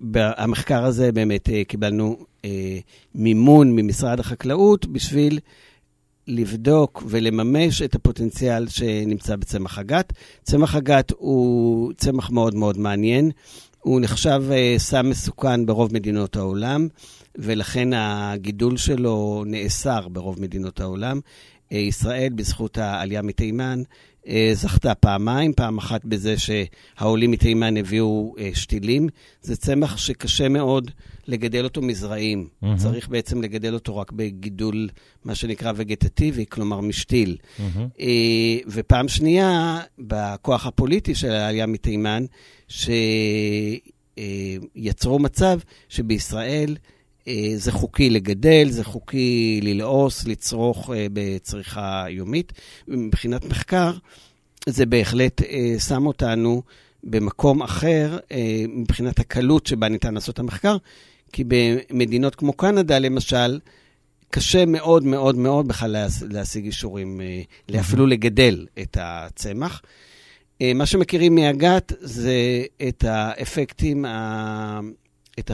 והמחקר 0.00 0.84
הזה 0.84 1.12
באמת 1.12 1.48
קיבלנו 1.68 2.16
מימון 3.14 3.76
ממשרד 3.76 4.20
החקלאות 4.20 4.86
בשביל 4.86 5.38
לבדוק 6.30 7.02
ולממש 7.06 7.82
את 7.82 7.94
הפוטנציאל 7.94 8.68
שנמצא 8.68 9.36
בצמח 9.36 9.78
הגת. 9.78 10.12
צמח 10.42 10.74
הגת 10.74 11.12
הוא 11.16 11.92
צמח 11.96 12.30
מאוד 12.30 12.54
מאוד 12.54 12.78
מעניין. 12.78 13.30
הוא 13.78 14.00
נחשב 14.00 14.42
uh, 14.48 14.78
סם 14.78 15.10
מסוכן 15.10 15.66
ברוב 15.66 15.94
מדינות 15.94 16.36
העולם, 16.36 16.88
ולכן 17.38 17.88
הגידול 17.92 18.76
שלו 18.76 19.44
נאסר 19.46 20.08
ברוב 20.08 20.40
מדינות 20.40 20.80
העולם. 20.80 21.20
Uh, 21.20 21.74
ישראל, 21.74 22.32
בזכות 22.34 22.78
העלייה 22.78 23.22
מתימן, 23.22 23.82
זכתה 24.52 24.94
פעמיים, 24.94 25.52
פעם 25.52 25.78
אחת 25.78 26.04
בזה 26.04 26.34
שהעולים 26.38 27.30
מתימן 27.30 27.76
הביאו 27.76 28.34
uh, 28.36 28.40
שתילים. 28.58 29.08
זה 29.42 29.56
צמח 29.56 29.96
שקשה 29.96 30.48
מאוד 30.48 30.90
לגדל 31.26 31.64
אותו 31.64 31.82
מזרעים. 31.82 32.48
מהמם. 32.62 32.76
צריך 32.76 33.08
בעצם 33.08 33.42
לגדל 33.42 33.74
אותו 33.74 33.96
רק 33.96 34.12
בגידול, 34.12 34.88
מה 35.24 35.34
שנקרא 35.34 35.72
וגטטיבי, 35.76 36.44
כלומר 36.48 36.80
משתיל. 36.80 37.36
Mm-hmm. 37.40 37.62
אה, 38.00 38.58
ופעם 38.66 39.08
שנייה, 39.08 39.80
בכוח 39.98 40.66
הפוליטי 40.66 41.14
של 41.14 41.30
העלייה 41.30 41.66
מתימן, 41.66 42.24
שיצרו 44.18 45.18
מצב 45.18 45.58
שבישראל 45.88 46.70
אה, 46.70 46.99
זה 47.56 47.72
חוקי 47.72 48.10
לגדל, 48.10 48.66
זה 48.70 48.84
חוקי 48.84 49.60
ללעוס, 49.62 50.24
לצרוך 50.26 50.90
אה, 50.90 51.06
בצריכה 51.12 52.04
יומית. 52.08 52.52
מבחינת 52.88 53.44
מחקר, 53.44 53.92
זה 54.68 54.86
בהחלט 54.86 55.42
אה, 55.42 55.74
שם 55.88 56.06
אותנו 56.06 56.62
במקום 57.04 57.62
אחר 57.62 58.18
אה, 58.32 58.38
מבחינת 58.68 59.18
הקלות 59.18 59.66
שבה 59.66 59.88
ניתן 59.88 60.14
לעשות 60.14 60.34
את 60.34 60.38
המחקר, 60.38 60.76
כי 61.32 61.44
במדינות 61.46 62.34
כמו 62.34 62.52
קנדה, 62.52 62.98
למשל, 62.98 63.60
קשה 64.30 64.64
מאוד 64.66 65.04
מאוד 65.04 65.36
מאוד 65.36 65.68
בכלל 65.68 65.90
להש- 65.90 66.22
להשיג 66.30 66.64
אישורים, 66.64 67.20
אה, 67.74 67.80
אפילו 67.80 68.06
לגדל 68.06 68.66
את 68.82 68.96
הצמח. 69.00 69.82
אה, 70.62 70.72
מה 70.74 70.86
שמכירים 70.86 71.34
מהגת 71.34 71.92
זה 72.00 72.34
את 72.88 73.04
האפקטים, 73.08 74.04
ה- 74.04 74.80
את 75.38 75.50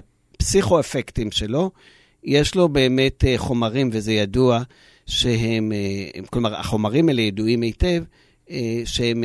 הפסיכו-אפקטים 0.47 1.31
שלו. 1.31 1.71
יש 2.25 2.55
לו 2.55 2.69
באמת 2.69 3.25
אה, 3.25 3.35
חומרים, 3.37 3.91
וזה 3.93 4.13
ידוע, 4.13 4.63
שהם, 5.07 5.73
אה, 5.73 6.23
כלומר, 6.31 6.55
החומרים 6.55 7.09
האלה 7.09 7.23
ידועים 7.23 7.63
היטב, 7.63 8.03
אה, 8.51 8.83
שהם 8.85 9.25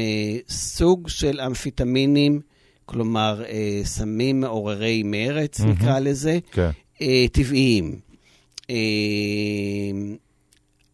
סוג 0.49 1.09
של 1.09 1.41
אמפיטמינים, 1.41 2.41
כלומר, 2.85 3.43
סמים 3.83 4.41
מעוררי 4.41 5.03
מרץ, 5.03 5.59
מהמם. 5.59 5.71
נקרא 5.71 5.99
לזה, 5.99 6.39
כן. 6.51 6.69
אה, 7.01 7.25
טבעיים. 7.31 7.99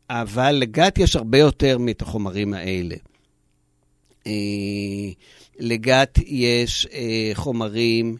אבל 0.09 0.51
לגת 0.51 0.97
יש 0.97 1.15
הרבה 1.15 1.37
יותר 1.37 1.77
מאת 1.77 2.01
החומרים 2.01 2.53
האלה. 2.53 2.95
לגת 5.59 6.19
יש 6.25 6.87
חומרים 7.33 8.17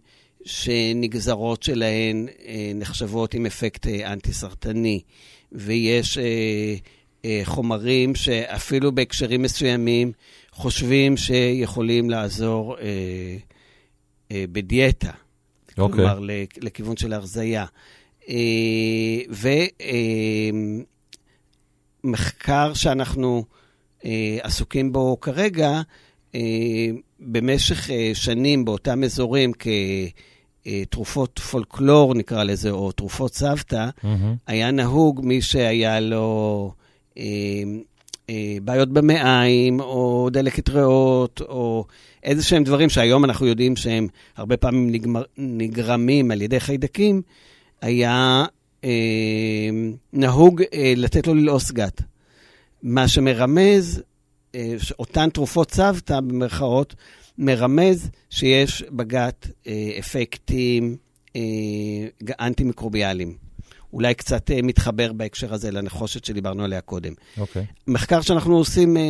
שנגזרות 0.48 1.63
שלהן 1.63 2.27
אה, 2.46 2.72
נחשבות 2.75 3.34
עם 3.34 3.46
אפקט 3.46 3.88
אה, 3.88 4.13
אנטי-סרטני, 4.13 5.01
ויש 5.51 6.18
אה, 6.18 7.42
חומרים 7.44 8.16
שאפילו 8.16 8.92
בהקשרים 8.96 9.42
מסוימים 9.42 10.12
חושבים 10.51 11.18
שיכולים 11.18 12.10
לעזור 12.10 12.75
בדיאטה. 14.34 15.12
אוקיי. 15.77 15.96
כלומר, 15.96 16.20
לכ- 16.20 16.58
לכיוון 16.62 16.98
של 16.98 17.13
הרזייה. 17.13 17.66
ומחקר 22.04 22.74
שאנחנו 22.74 23.46
עסוקים 24.42 24.92
בו 24.92 25.18
כרגע, 25.22 25.82
במשך 27.20 27.89
שנים 28.13 28.66
באותם 28.66 29.04
אזורים 29.04 29.54
כתרופות 30.68 31.40
פולקלור, 31.40 32.16
נקרא 32.16 32.44
לזה, 32.44 32.70
או 32.70 32.92
תרופות 32.92 33.34
סבתא, 33.34 33.90
מהמם. 34.04 34.36
היה 34.48 34.72
נהוג 34.72 35.22
מי 35.24 35.42
שהיה 35.42 36.00
לו 36.00 36.72
אה, 37.18 37.24
אה, 38.30 38.58
בעיות 38.64 38.90
במעיים, 38.90 39.80
או 39.80 40.30
דלקת 40.32 40.70
ריאות, 40.70 41.42
או 41.42 41.86
איזה 42.24 42.44
שהם 42.44 42.64
דברים 42.64 42.90
שהיום 42.90 43.26
אנחנו 43.26 43.48
יודעים 43.48 43.76
שהם 43.76 44.08
הרבה 44.38 44.58
פעמים 44.58 44.92
נגמר, 44.92 45.24
נגרמים 45.38 46.32
על 46.32 46.42
ידי 46.42 46.60
חיידקים, 46.60 47.22
היה 47.82 48.46
אה, 48.84 48.90
נהוג 50.14 50.62
אה, 50.74 50.94
לתת 50.96 51.28
לו 51.28 51.34
ללעוס 51.34 51.72
גת. 51.72 52.02
מה 52.84 53.08
שמרמז, 53.08 54.02
אה, 54.56 54.76
אותן 55.00 55.30
תרופות 55.30 55.72
צוותא, 55.72 56.20
במרכאות, 56.20 56.96
מרמז 57.38 58.10
שיש 58.29 58.84
בגת 58.91 59.48
אה, 59.67 59.91
אפקטים 60.00 60.98
אה, 61.36 61.41
אנטי-מיקרוביאליים. 62.39 63.38
אולי 63.94 64.13
קצת 64.13 64.51
אה, 64.51 64.62
מתחבר 64.62 65.13
בהקשר 65.13 65.53
הזה 65.53 65.72
לנחושת 65.72 66.25
שדיברנו 66.25 66.63
עליה 66.63 66.82
קודם. 66.82 67.13
אוקיי. 67.38 67.65
מחקר 67.88 68.22
שאנחנו 68.22 68.58
עושים 68.58 68.98
אה, 68.98 69.01
אה, 69.01 69.08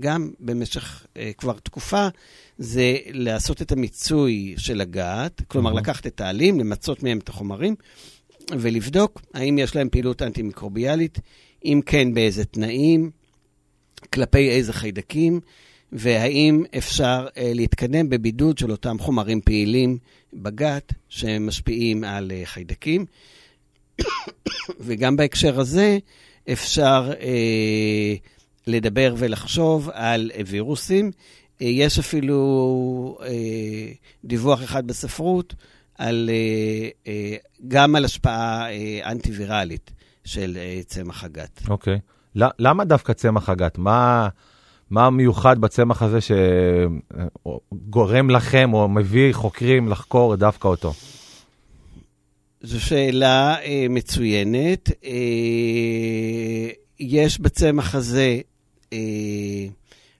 גם 0.00 0.30
במשך 0.40 1.06
אה, 1.16 1.30
כבר 1.38 1.58
תקופה, 1.62 2.08
זה 2.58 2.96
לעשות 3.10 3.62
את 3.62 3.72
המיצוי 3.72 4.54
של 4.58 4.80
הגת, 4.80 5.42
כלומר 5.48 5.70
אהה. 5.70 5.80
לקחת 5.80 6.06
את 6.06 6.20
העלים, 6.20 6.60
למצות 6.60 7.02
מהם 7.02 7.18
את 7.18 7.28
החומרים, 7.28 7.74
ולבדוק 8.58 9.20
האם 9.34 9.58
יש 9.58 9.76
להם 9.76 9.88
פעילות 9.88 10.22
אנטי-מיקרוביאלית, 10.22 11.18
אם 11.64 11.80
כן, 11.86 12.14
באיזה 12.14 12.44
תנאים, 12.44 13.10
כלפי 14.12 14.50
איזה 14.50 14.72
חיידקים, 14.72 15.40
והאם 15.92 16.64
אפשר 16.78 17.26
אה, 17.36 17.52
להתקדם 17.54 18.08
בבידוד 18.08 18.58
של 18.58 18.70
אותם 18.70 18.98
חומרים 18.98 19.40
פעילים 19.40 19.98
בגת 20.32 20.92
שמשפיעים 21.08 22.04
על 22.04 22.32
אה, 22.34 22.42
חיידקים. 22.44 23.06
וגם 24.80 25.16
בהקשר 25.16 25.60
הזה 25.60 25.98
אפשר 26.52 27.12
אה, 27.20 28.14
לדבר 28.66 29.14
ולחשוב 29.18 29.90
על 29.92 30.30
אה, 30.34 30.40
וירוסים. 30.46 31.10
אה, 31.62 31.66
יש 31.66 31.98
אפילו 31.98 33.18
אה, 33.22 33.28
דיווח 34.24 34.62
אחד 34.64 34.86
בספרות 34.86 35.54
על, 35.98 36.30
אה, 36.32 36.88
אה, 37.06 37.36
גם 37.68 37.96
על 37.96 38.04
השפעה 38.04 38.70
אה, 38.72 39.10
אנטי-ויראלית 39.10 39.90
של 40.24 40.56
אה, 40.60 40.80
צמח 40.86 41.24
הגת. 41.24 41.60
אוקיי. 41.68 41.98
ל- 42.36 42.44
למה 42.58 42.84
דווקא 42.84 43.12
צמח 43.12 43.48
הגת? 43.48 43.78
מה, 43.78 44.28
מה 44.90 45.06
המיוחד 45.06 45.58
בצמח 45.58 46.02
הזה 46.02 46.18
שגורם 47.80 48.30
לכם 48.30 48.70
או 48.74 48.88
מביא 48.88 49.32
חוקרים 49.32 49.88
לחקור 49.88 50.36
דווקא 50.36 50.68
אותו? 50.68 50.92
זו 52.62 52.80
שאלה 52.80 53.56
אה, 53.62 53.86
מצוינת. 53.90 54.90
אה, 55.04 56.70
יש 57.00 57.40
בצמח 57.40 57.94
הזה 57.94 58.40
אה, 58.92 58.98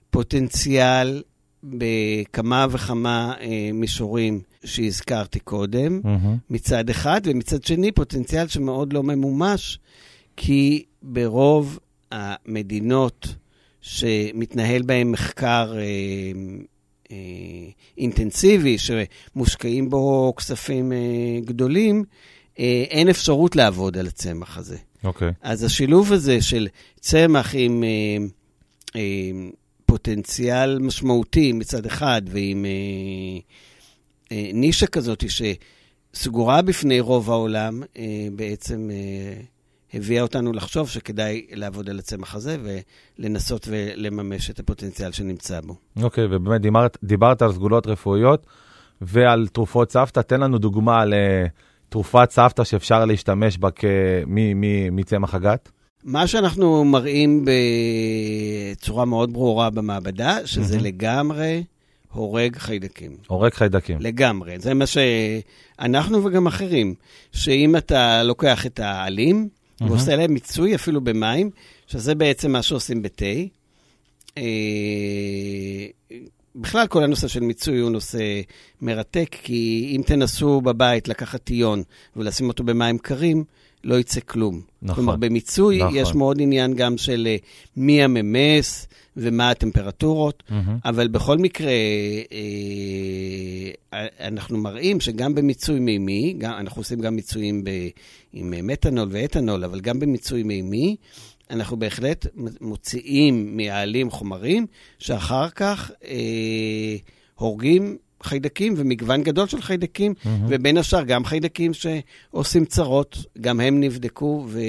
פוטנציאל 0.09 1.21
בכמה 1.63 2.65
וכמה 2.69 3.33
אה, 3.41 3.69
מישורים 3.73 4.41
שהזכרתי 4.65 5.39
קודם, 5.39 6.01
מהמם. 6.03 6.37
מצד 6.49 6.89
אחד, 6.89 7.21
ומצד 7.23 7.63
שני 7.63 7.91
פוטנציאל 7.91 8.47
שמאוד 8.47 8.93
לא 8.93 9.03
ממומש, 9.03 9.79
כי 10.37 10.83
ברוב 11.01 11.79
המדינות 12.11 13.35
שמתנהל 13.87 14.81
בהן 14.81 15.11
מחקר 15.11 15.73
אה, 15.77 15.81
אה, 17.11 17.17
אינטנסיבי, 17.97 18.77
שמושקעים 18.77 19.89
בו 19.89 20.33
כספים 20.37 20.91
אה, 20.91 20.97
גדולים, 21.45 22.03
אה, 22.59 22.83
אין 22.89 23.09
אפשרות 23.09 23.55
לעבוד 23.55 23.97
על 23.97 24.07
הצמח 24.07 24.57
הזה. 24.57 24.77
אוקיי. 25.03 25.31
אז 25.41 25.63
השילוב 25.63 26.13
הזה 26.13 26.41
של 26.41 26.67
צמח 26.99 27.55
עם 27.57 27.83
אה, 27.83 28.25
אה, 28.95 29.01
פוטנציאל 29.85 30.79
משמעותי 30.79 31.53
מצד 31.53 31.85
אחד, 31.85 32.21
ועם 32.25 32.65
אה, 32.65 33.39
אה, 34.31 34.49
נישה 34.53 34.87
כזאת 34.87 35.23
סגורה 36.13 36.61
בפני 36.61 36.99
רוב 36.99 37.31
העולם, 37.31 37.83
אה, 37.97 38.27
בעצם 38.35 38.89
אה, 38.91 39.41
הביאה 39.93 40.21
אותנו 40.21 40.53
לחשוב 40.53 40.89
שכדאי 40.89 41.45
לעבוד 41.51 41.89
על 41.89 41.99
הצמח 41.99 42.35
הזה 42.35 42.57
ולנסות 43.19 43.67
ולממש 43.71 44.49
את 44.49 44.59
הפוטנציאל 44.59 45.11
שנמצא 45.11 45.61
בו. 45.61 45.75
אוקיי, 46.01 46.23
okay, 46.23 46.27
ובאמת 46.31 46.61
דיברת, 46.61 46.97
דיברת 47.03 47.41
על 47.41 47.53
סגולות 47.53 47.87
רפואיות 47.87 48.45
ועל 49.01 49.47
תרופות 49.47 49.91
סבתא. 49.91 50.19
תן 50.19 50.39
לנו 50.39 50.57
דוגמה 50.57 51.01
על 51.01 51.13
uh, 51.13 51.49
תרופת 51.89 52.31
סבתא 52.31 52.63
שאפשר 52.63 53.05
להשתמש 53.05 53.57
בה 53.57 53.69
מצמח 54.91 55.35
הגת. 55.35 55.69
מה 56.03 56.27
שאנחנו 56.27 56.85
מראים 56.85 57.45
בצורה 58.75 59.05
מאוד 59.05 59.33
ברורה 59.33 59.69
במעבדה, 59.69 60.37
שזה 60.45 60.77
mm-hmm. 60.77 60.81
לגמרי 60.81 61.63
הורג 62.11 62.55
חיידקים. 62.57 63.17
הורג 63.27 63.53
חיידקים. 63.53 63.97
לגמרי. 64.01 64.59
זה 64.59 64.73
מה 64.73 64.85
שאנחנו 64.85 66.25
וגם 66.25 66.47
אחרים, 66.47 66.93
שאם 67.31 67.75
אתה 67.75 68.23
לוקח 68.23 68.65
את 68.65 68.79
העלים, 68.79 69.49
mm-hmm. 69.81 69.85
ועושה 69.85 70.15
להם 70.15 70.33
מיצוי 70.33 70.75
אפילו 70.75 71.01
במים, 71.01 71.49
שזה 71.87 72.15
בעצם 72.15 72.51
מה 72.51 72.61
שעושים 72.61 73.01
בתה. 73.01 73.25
אה, 74.37 74.43
בכלל, 76.55 76.87
כל 76.87 77.03
הנושא 77.03 77.27
של 77.27 77.39
מיצוי 77.39 77.79
הוא 77.79 77.91
נושא 77.91 78.41
מרתק, 78.81 79.35
כי 79.41 79.93
אם 79.95 80.01
תנסו 80.05 80.61
בבית 80.61 81.07
לקחת 81.07 81.43
טיון 81.43 81.83
ולשים 82.15 82.47
אותו 82.47 82.63
במים 82.63 82.97
קרים, 82.97 83.43
לא 83.83 83.99
יצא 83.99 84.19
כלום. 84.19 84.61
נכון. 84.81 84.95
כלומר, 84.95 85.15
במיצוי 85.15 85.77
נכון. 85.77 85.95
יש 85.95 86.15
מאוד 86.15 86.41
עניין 86.41 86.73
גם 86.73 86.97
של 86.97 87.27
אה, 87.29 87.35
מי 87.77 88.03
הממס 88.03 88.87
ומה 89.17 89.49
הטמפרטורות, 89.49 90.43
mm-hmm. 90.49 90.53
אבל 90.85 91.07
בכל 91.07 91.37
מקרה, 91.37 91.71
אה, 93.93 94.05
אנחנו 94.27 94.57
מראים 94.57 94.99
שגם 94.99 95.35
במיצוי 95.35 95.79
מימי, 95.79 96.35
גם, 96.37 96.53
אנחנו 96.57 96.79
עושים 96.79 96.99
גם 96.99 97.15
מיצויים 97.15 97.63
ב, 97.63 97.69
עם 98.33 98.67
מתנול 98.67 99.07
ואתנול, 99.11 99.63
אבל 99.63 99.79
גם 99.79 99.99
במיצוי 99.99 100.43
מימי, 100.43 100.95
אנחנו 101.49 101.77
בהחלט 101.77 102.25
מוציאים 102.61 103.57
מהעלים 103.57 104.09
חומרים 104.09 104.65
שאחר 104.99 105.49
כך 105.49 105.91
אה, 106.05 106.95
הורגים 107.35 107.97
חיידקים 108.27 108.73
ומגוון 108.77 109.23
גדול 109.23 109.47
של 109.47 109.61
חיידקים, 109.61 110.13
mm-hmm. 110.13 110.27
ובין 110.47 110.77
השאר 110.77 111.03
גם 111.03 111.25
חיידקים 111.25 111.71
שעושים 111.73 112.65
צרות, 112.65 113.17
גם 113.41 113.59
הם 113.59 113.79
נבדקו. 113.79 114.45
ו... 114.47 114.59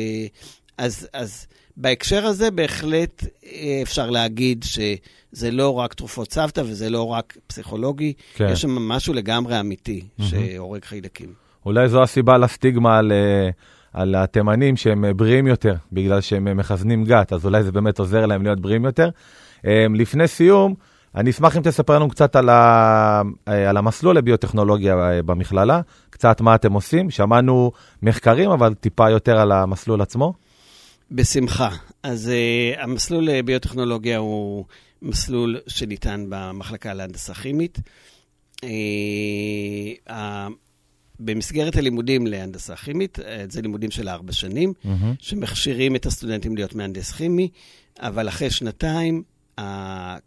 אז, 0.79 1.09
אז 1.13 1.47
בהקשר 1.77 2.27
הזה 2.27 2.51
בהחלט 2.51 3.25
אה, 3.47 3.81
אפשר 3.83 4.11
להגיד 4.11 4.65
שזה 4.65 5.51
לא 5.51 5.79
רק 5.79 5.95
תרופות 5.95 6.33
סבתא 6.33 6.61
וזה 6.61 6.91
לא 6.91 7.07
רק 7.07 7.37
פסיכולוגי, 7.47 8.13
כן. 8.35 8.49
יש 8.53 8.61
שם 8.61 8.71
משהו 8.71 9.15
לגמרי 9.15 9.61
אמיתי 9.61 10.01
mm-hmm. 10.01 10.23
שהורג 10.25 10.85
חיידקים. 10.85 11.33
אולי 11.67 11.89
זו 11.89 12.03
הסיבה 12.03 12.39
לסטיגמה 12.39 12.99
על... 12.99 13.13
אה, 13.13 13.51
על 13.93 14.15
התימנים 14.15 14.77
שהם 14.77 15.05
בריאים 15.17 15.47
יותר, 15.47 15.75
בגלל 15.93 16.21
שהם 16.21 16.57
מכוונים 16.57 17.05
גת, 17.05 17.33
אז 17.33 17.47
אולי 17.47 17.63
זה 17.63 17.73
באמת 17.73 17.99
עוזר 17.99 18.27
להם 18.27 18.43
להיות 18.43 18.61
בריאים 18.61 18.85
יותר. 18.85 19.11
אה, 19.67 19.87
לפני 19.95 20.29
סיום, 20.29 20.75
אני 21.15 21.31
אשמח 21.31 21.57
אם 21.57 21.63
תספר 21.63 21.95
לנו 21.95 22.09
קצת 22.09 22.37
על, 22.37 22.49
ה... 22.49 23.23
על 23.47 23.77
המסלול 23.77 24.17
לביוטכנולוגיה 24.17 24.95
אה, 24.95 25.23
במכללה, 25.23 25.81
קצת 26.11 26.41
מה 26.41 26.55
אתם 26.55 26.73
עושים. 26.73 27.11
שמענו 27.11 27.73
מחקרים, 28.03 28.51
אבל 28.51 28.75
טיפה 28.75 29.11
יותר 29.11 29.39
על 29.39 29.53
המסלול 29.53 30.03
עצמו. 30.03 30.33
בשמחה. 31.11 31.71
אז 32.03 32.31
uh, 32.31 32.81
המסלול 32.83 33.25
לביוטכנולוגיה 33.25 34.19
הוא 34.19 34.65
מסלול 35.03 35.57
שניתן 35.67 36.25
במחלקה 36.29 36.95
להנדסה 36.95 37.35
כימית. 37.35 37.79
Uh, 38.57 38.61
uh, 40.09 40.13
במסגרת 41.21 41.77
הלימודים 41.77 42.27
להנדסה 42.27 42.77
כימית, 42.77 43.19
זה 43.49 43.63
לימודים 43.63 43.91
של 43.91 44.09
ארבע 44.09 44.33
שנים, 44.33 44.73
mm-hmm. 44.73 44.89
שמכשירים 45.19 45.97
את 45.97 46.07
הסטודנטים 46.07 46.57
להיות 46.57 46.75
מהנדס 46.75 47.13
כימי, 47.13 47.49
אבל 48.01 48.29
אחרי 48.29 48.51
שנתיים 48.51 49.23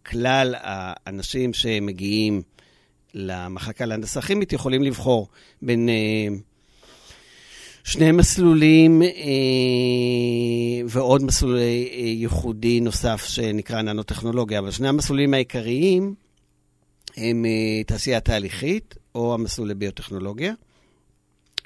כלל 0.05 0.55
האנשים 0.57 1.53
שמגיעים 1.53 2.41
למחלקה 3.13 3.85
להנדסה 3.85 4.21
כימית 4.21 4.53
יכולים 4.53 4.83
לבחור 4.83 5.27
בין 5.61 5.89
uh, 5.89 6.33
שני 7.83 8.11
מסלולים 8.11 9.01
uh, 9.01 9.05
ועוד 10.87 11.23
מסלול 11.23 11.57
uh, 11.57 11.61
ייחודי 11.99 12.79
נוסף 12.79 13.25
שנקרא 13.27 13.81
ננו-טכנולוגיה, 13.81 14.59
אבל 14.59 14.71
שני 14.71 14.87
המסלולים 14.87 15.33
העיקריים 15.33 16.15
הם 17.17 17.45
תעשייה 17.87 18.19
תהליכית 18.19 18.95
או 19.15 19.33
המסלול 19.33 19.69
לביוטכנולוגיה. 19.69 20.53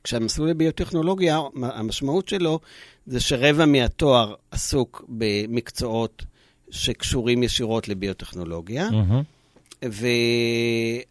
כשהמסלול 0.04 0.50
לביוטכנולוגיה, 0.50 1.40
המשמעות 1.62 2.28
שלו 2.28 2.60
זה 3.06 3.20
שרבע 3.20 3.66
מהתואר 3.66 4.34
עסוק 4.52 5.06
במקצועות 5.08 6.26
שקשורים 6.70 7.44
ישירות 7.44 7.88
לביוטכנולוגיה, 7.88 8.90
mm-hmm. 8.90 9.86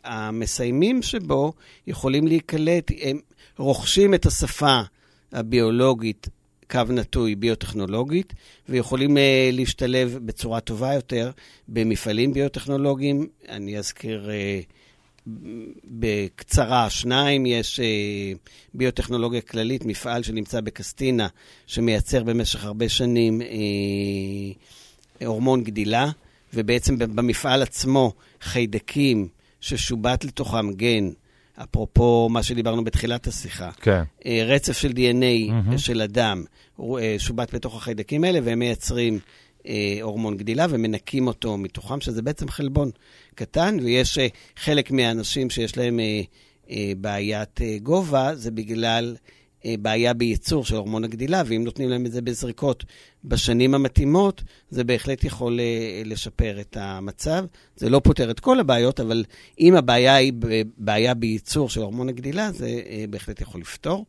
והמסיימים 0.05 1.03
שבו 1.03 1.53
יכולים 1.87 2.27
להיקלט, 2.27 2.91
הם 3.03 3.21
רוכשים 3.59 4.15
את 4.15 4.27
השפה 4.27 4.81
הביולוגית, 5.33 6.29
קו 6.71 6.81
נטוי 6.91 7.35
ביוטכנולוגית, 7.35 8.33
ויכולים 8.69 9.17
uh, 9.17 9.21
להשתלב 9.53 10.19
בצורה 10.23 10.61
טובה 10.61 10.95
יותר 10.95 11.31
במפעלים 11.69 12.33
ביוטכנולוגיים. 12.33 13.27
אני 13.49 13.79
אזכיר 13.79 14.31
uh, 14.31 15.31
בקצרה 15.85 16.91
שניים, 16.91 17.47
יש 17.47 17.81
uh, 17.81 18.39
ביוטכנולוגיה 18.75 19.41
כללית, 19.41 19.85
מפעל 19.85 20.23
שנמצא 20.23 20.61
בקסטינה, 20.61 21.29
שמייצר 21.67 22.23
במשך 22.23 22.65
הרבה 22.65 22.89
שנים 22.89 23.41
uh, 23.41 23.45
הורמון 25.25 25.65
גדילה, 25.65 26.11
ובעצם 26.55 26.99
במפעל 26.99 27.63
עצמו 27.63 28.13
חיידקים 28.41 29.29
ששובת 29.61 30.25
לתוכם 30.25 30.73
גן, 30.73 31.11
אפרופו 31.57 32.29
מה 32.31 32.43
שדיברנו 32.43 32.85
בתחילת 32.85 33.27
השיחה, 33.27 33.71
כן. 33.81 34.03
אה, 34.27 34.45
רצף 34.47 34.79
של 34.79 34.91
DNA 34.91 35.51
mm-hmm. 35.51 35.79
של 35.79 36.03
אדם 36.03 36.45
אה, 36.81 37.15
שובת 37.19 37.55
בתוך 37.55 37.77
החיידקים 37.77 38.25
האלה, 38.25 38.39
והם 38.45 38.59
מייצרים 38.59 39.19
אה, 39.67 39.99
הורמון 40.03 40.37
גדילה 40.37 40.67
ומנקים 40.71 41.27
אותו 41.27 41.57
מתוכם, 41.57 42.01
שזה 42.01 42.23
בעצם 42.23 42.49
חלבון 42.49 42.91
קטן, 43.35 43.77
ויש 43.83 44.19
חלק 44.57 44.91
מהאנשים 44.91 45.51
שיש 45.51 45.77
להם 45.77 46.01
בעיית 46.97 47.61
גובה, 47.83 48.35
זה 48.35 48.51
בגלל 48.51 49.17
בעיה 49.81 50.15
בייצור 50.15 50.65
של 50.65 50.77
הורמון 50.77 51.05
הגדילה, 51.05 51.43
ואם 51.47 51.65
נותנים 51.65 51.89
להם 51.89 52.07
את 52.07 52.13
זה 52.13 52.23
בזריקות 52.23 52.85
בשנים 53.25 53.75
המתאימות, 53.75 54.43
זה 54.71 54.85
בהחלט 54.85 55.25
יכול 55.25 55.61
אה, 55.61 56.03
לשפר 56.05 56.61
את 56.61 56.77
המצב. 56.81 57.45
זה 57.77 57.89
לא 57.91 58.01
פותר 58.05 58.31
את 58.31 58.41
כל 58.41 58.61
הבעיות, 58.61 59.01
אבל 59.01 59.25
אם 59.61 59.77
הבעיה 59.77 60.15
היא 60.15 60.33
בעיה 60.79 61.15
בייצור 61.15 61.69
של 61.69 61.81
הורמון 61.81 62.09
הגדילה, 62.09 62.53
זה 62.53 62.67
אה, 62.67 63.05
בהחלט 63.11 63.41
יכול 63.41 63.61
לפתור. 63.61 64.07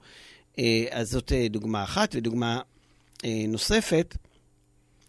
אז 0.91 1.11
זאת 1.11 1.31
דוגמה 1.49 1.83
אחת, 1.83 2.15
ודוגמה 2.15 2.59
נוספת, 3.47 4.17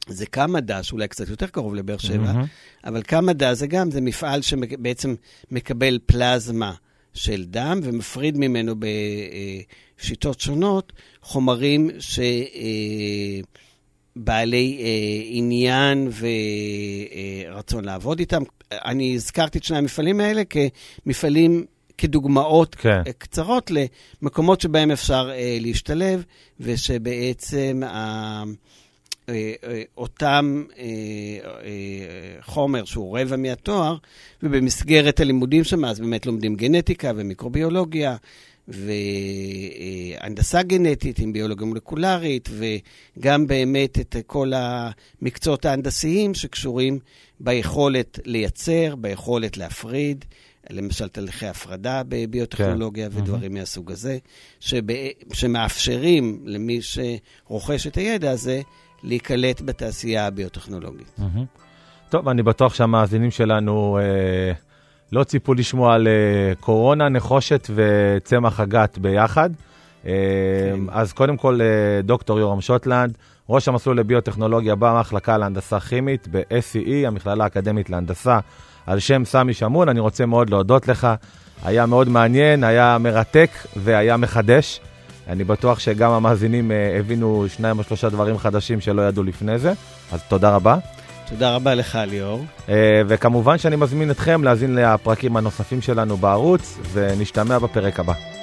זה 0.09 0.27
קמדה, 0.27 0.83
שאולי 0.83 1.09
קצת 1.09 1.29
יותר 1.29 1.47
קרוב 1.47 1.75
לבאר 1.75 1.99
שבע, 1.99 2.33
mm-hmm. 2.33 2.87
אבל 2.89 3.03
קמדה 3.03 3.55
זה 3.55 3.67
גם, 3.67 3.91
זה 3.91 4.01
מפעל 4.01 4.43
שבעצם 4.43 5.15
מקבל 5.51 5.99
פלזמה 6.07 6.75
של 7.17 7.45
דם 7.45 7.81
ומפריד 7.83 8.39
ממנו 8.39 8.75
בשיטות 9.99 10.41
שונות 10.41 10.93
חומרים 11.23 11.91
שבעלי 14.17 14.79
אה, 14.81 15.23
עניין 15.25 16.09
ורצון 17.51 17.85
לעבוד 17.85 18.19
איתם. 18.19 18.43
אני 18.73 19.15
הזכרתי 19.15 19.59
את 19.59 19.65
שני 19.65 19.79
המפעלים 19.79 20.21
האלה 20.21 20.43
כמפעלים, 20.45 21.65
כדוגמאות 21.99 22.75
כן. 22.75 23.03
קצרות 23.19 23.71
למקומות 24.23 24.61
שבהם 24.61 24.91
אפשר 24.91 25.31
אה, 25.33 25.59
להשתלב, 25.61 26.25
ושבעצם 26.61 27.83
ה... 27.85 27.87
אה, 27.87 28.43
אה, 28.43 28.45
אותם 29.97 30.65
אה, 30.79 30.85
חומר 32.41 32.85
שהוא 32.85 33.19
רבע 33.19 33.37
מהתואר, 33.37 33.97
ובמסגרת 34.43 35.21
הלימודים 35.21 35.65
שם, 35.65 35.85
אז 35.85 36.01
באמת 36.01 36.27
לומדים 36.27 36.55
גנטיקה 36.55 37.13
ומיקרוביולוגיה, 37.17 38.17
והנדסה 38.69 40.63
גנטית 40.63 41.19
עם 41.19 41.33
ביולוגיה 41.33 41.67
מולקולרית, 41.67 42.49
וגם 43.19 43.47
באמת 43.47 43.99
את 43.99 44.17
כל 44.27 44.53
המקצועות 44.55 45.65
ההנדסיים 45.65 46.35
שקשורים 46.35 46.99
ביכולת 47.41 48.19
לייצר, 48.25 48.95
ביכולת 48.97 49.57
להפריד, 49.57 50.25
למשל 50.71 51.09
תהליכי 51.09 51.47
הפרדה 51.47 52.03
בביוטכנולוגיה 52.09 53.11
כן. 53.11 53.17
ודברים 53.17 53.53
mm-hmm. 53.53 53.59
מהסוג 53.59 53.93
הזה, 53.93 54.19
שבא, 54.61 54.95
שמאפשרים 55.33 56.41
למי 56.45 56.81
שרוכש 56.83 57.87
את 57.87 57.97
הידע 57.97 58.31
הזה 58.31 58.61
להיקלט 59.07 59.61
בתעשייה 59.65 60.27
הביוטכנולוגית. 60.27 61.21
טוב, 62.09 62.29
אני 62.29 62.43
בטוח 62.43 62.75
שהמאזינים 62.75 63.31
שלנו 63.31 63.99
אה, 64.01 64.53
לא 65.13 65.25
ציפו 65.25 65.55
לשמוע 65.55 65.95
על 65.95 66.09
אה, 66.09 66.55
קורונה, 66.61 67.09
נחושת 67.09 67.71
וצמח 67.75 68.61
הגת 68.61 68.99
ביחד. 68.99 69.51
כן. 70.03 70.11
אז 70.89 71.13
קודם 71.13 71.37
כל, 71.37 71.61
דוקטור 72.05 72.41
יורם 72.41 72.61
שוטלנד, 72.61 73.17
ראש 73.49 73.69
המסלול 73.69 73.99
לביוטכנולוגיה 73.99 74.75
במחלקה 74.75 75.39
להנדסה 75.39 75.81
כימית 75.81 76.29
ב-SCE, 76.31 77.07
המכללה 77.07 77.45
האקדמית 77.45 77.91
להנדסה, 77.91 78.39
על 78.87 78.99
שם 78.99 79.25
סמי 79.25 79.55
שמון. 79.55 79.89
אני 79.89 80.01
רוצה 80.01 80.27
מאוד 80.27 80.51
להודות 80.51 80.89
לך. 80.89 81.09
היה 81.65 81.87
מאוד 81.87 82.09
מעניין, 82.09 82.65
היה 82.65 82.99
מרתק 83.01 83.51
והיה 83.77 84.17
מחדש. 84.17 84.81
אני 85.29 85.45
בטוח 85.45 85.79
שגם 85.79 86.11
המאזינים 86.11 86.71
הבינו 86.99 87.45
שניים 87.49 87.79
או 87.79 87.83
שלושה 87.83 88.09
דברים 88.09 88.39
חדשים 88.39 88.81
שלא 88.81 89.03
ידעו 89.03 89.23
לפני 89.23 89.59
זה, 89.59 89.73
אז 90.13 90.23
תודה 90.29 90.55
רבה. 90.55 90.77
תודה 91.29 91.55
רבה 91.55 91.75
לך, 91.75 91.99
ליאור. 92.07 92.45
וכמובן 93.09 93.59
שאני 93.59 93.77
מזמין 93.77 94.11
אתכם 94.11 94.45
להאזין 94.45 94.75
לפרקים 94.75 95.37
הנוספים 95.37 95.83
שלנו 95.83 96.17
בערוץ, 96.17 96.79
ונשתמע 96.93 97.59
בפרק 97.59 98.01
הבא. 98.01 98.36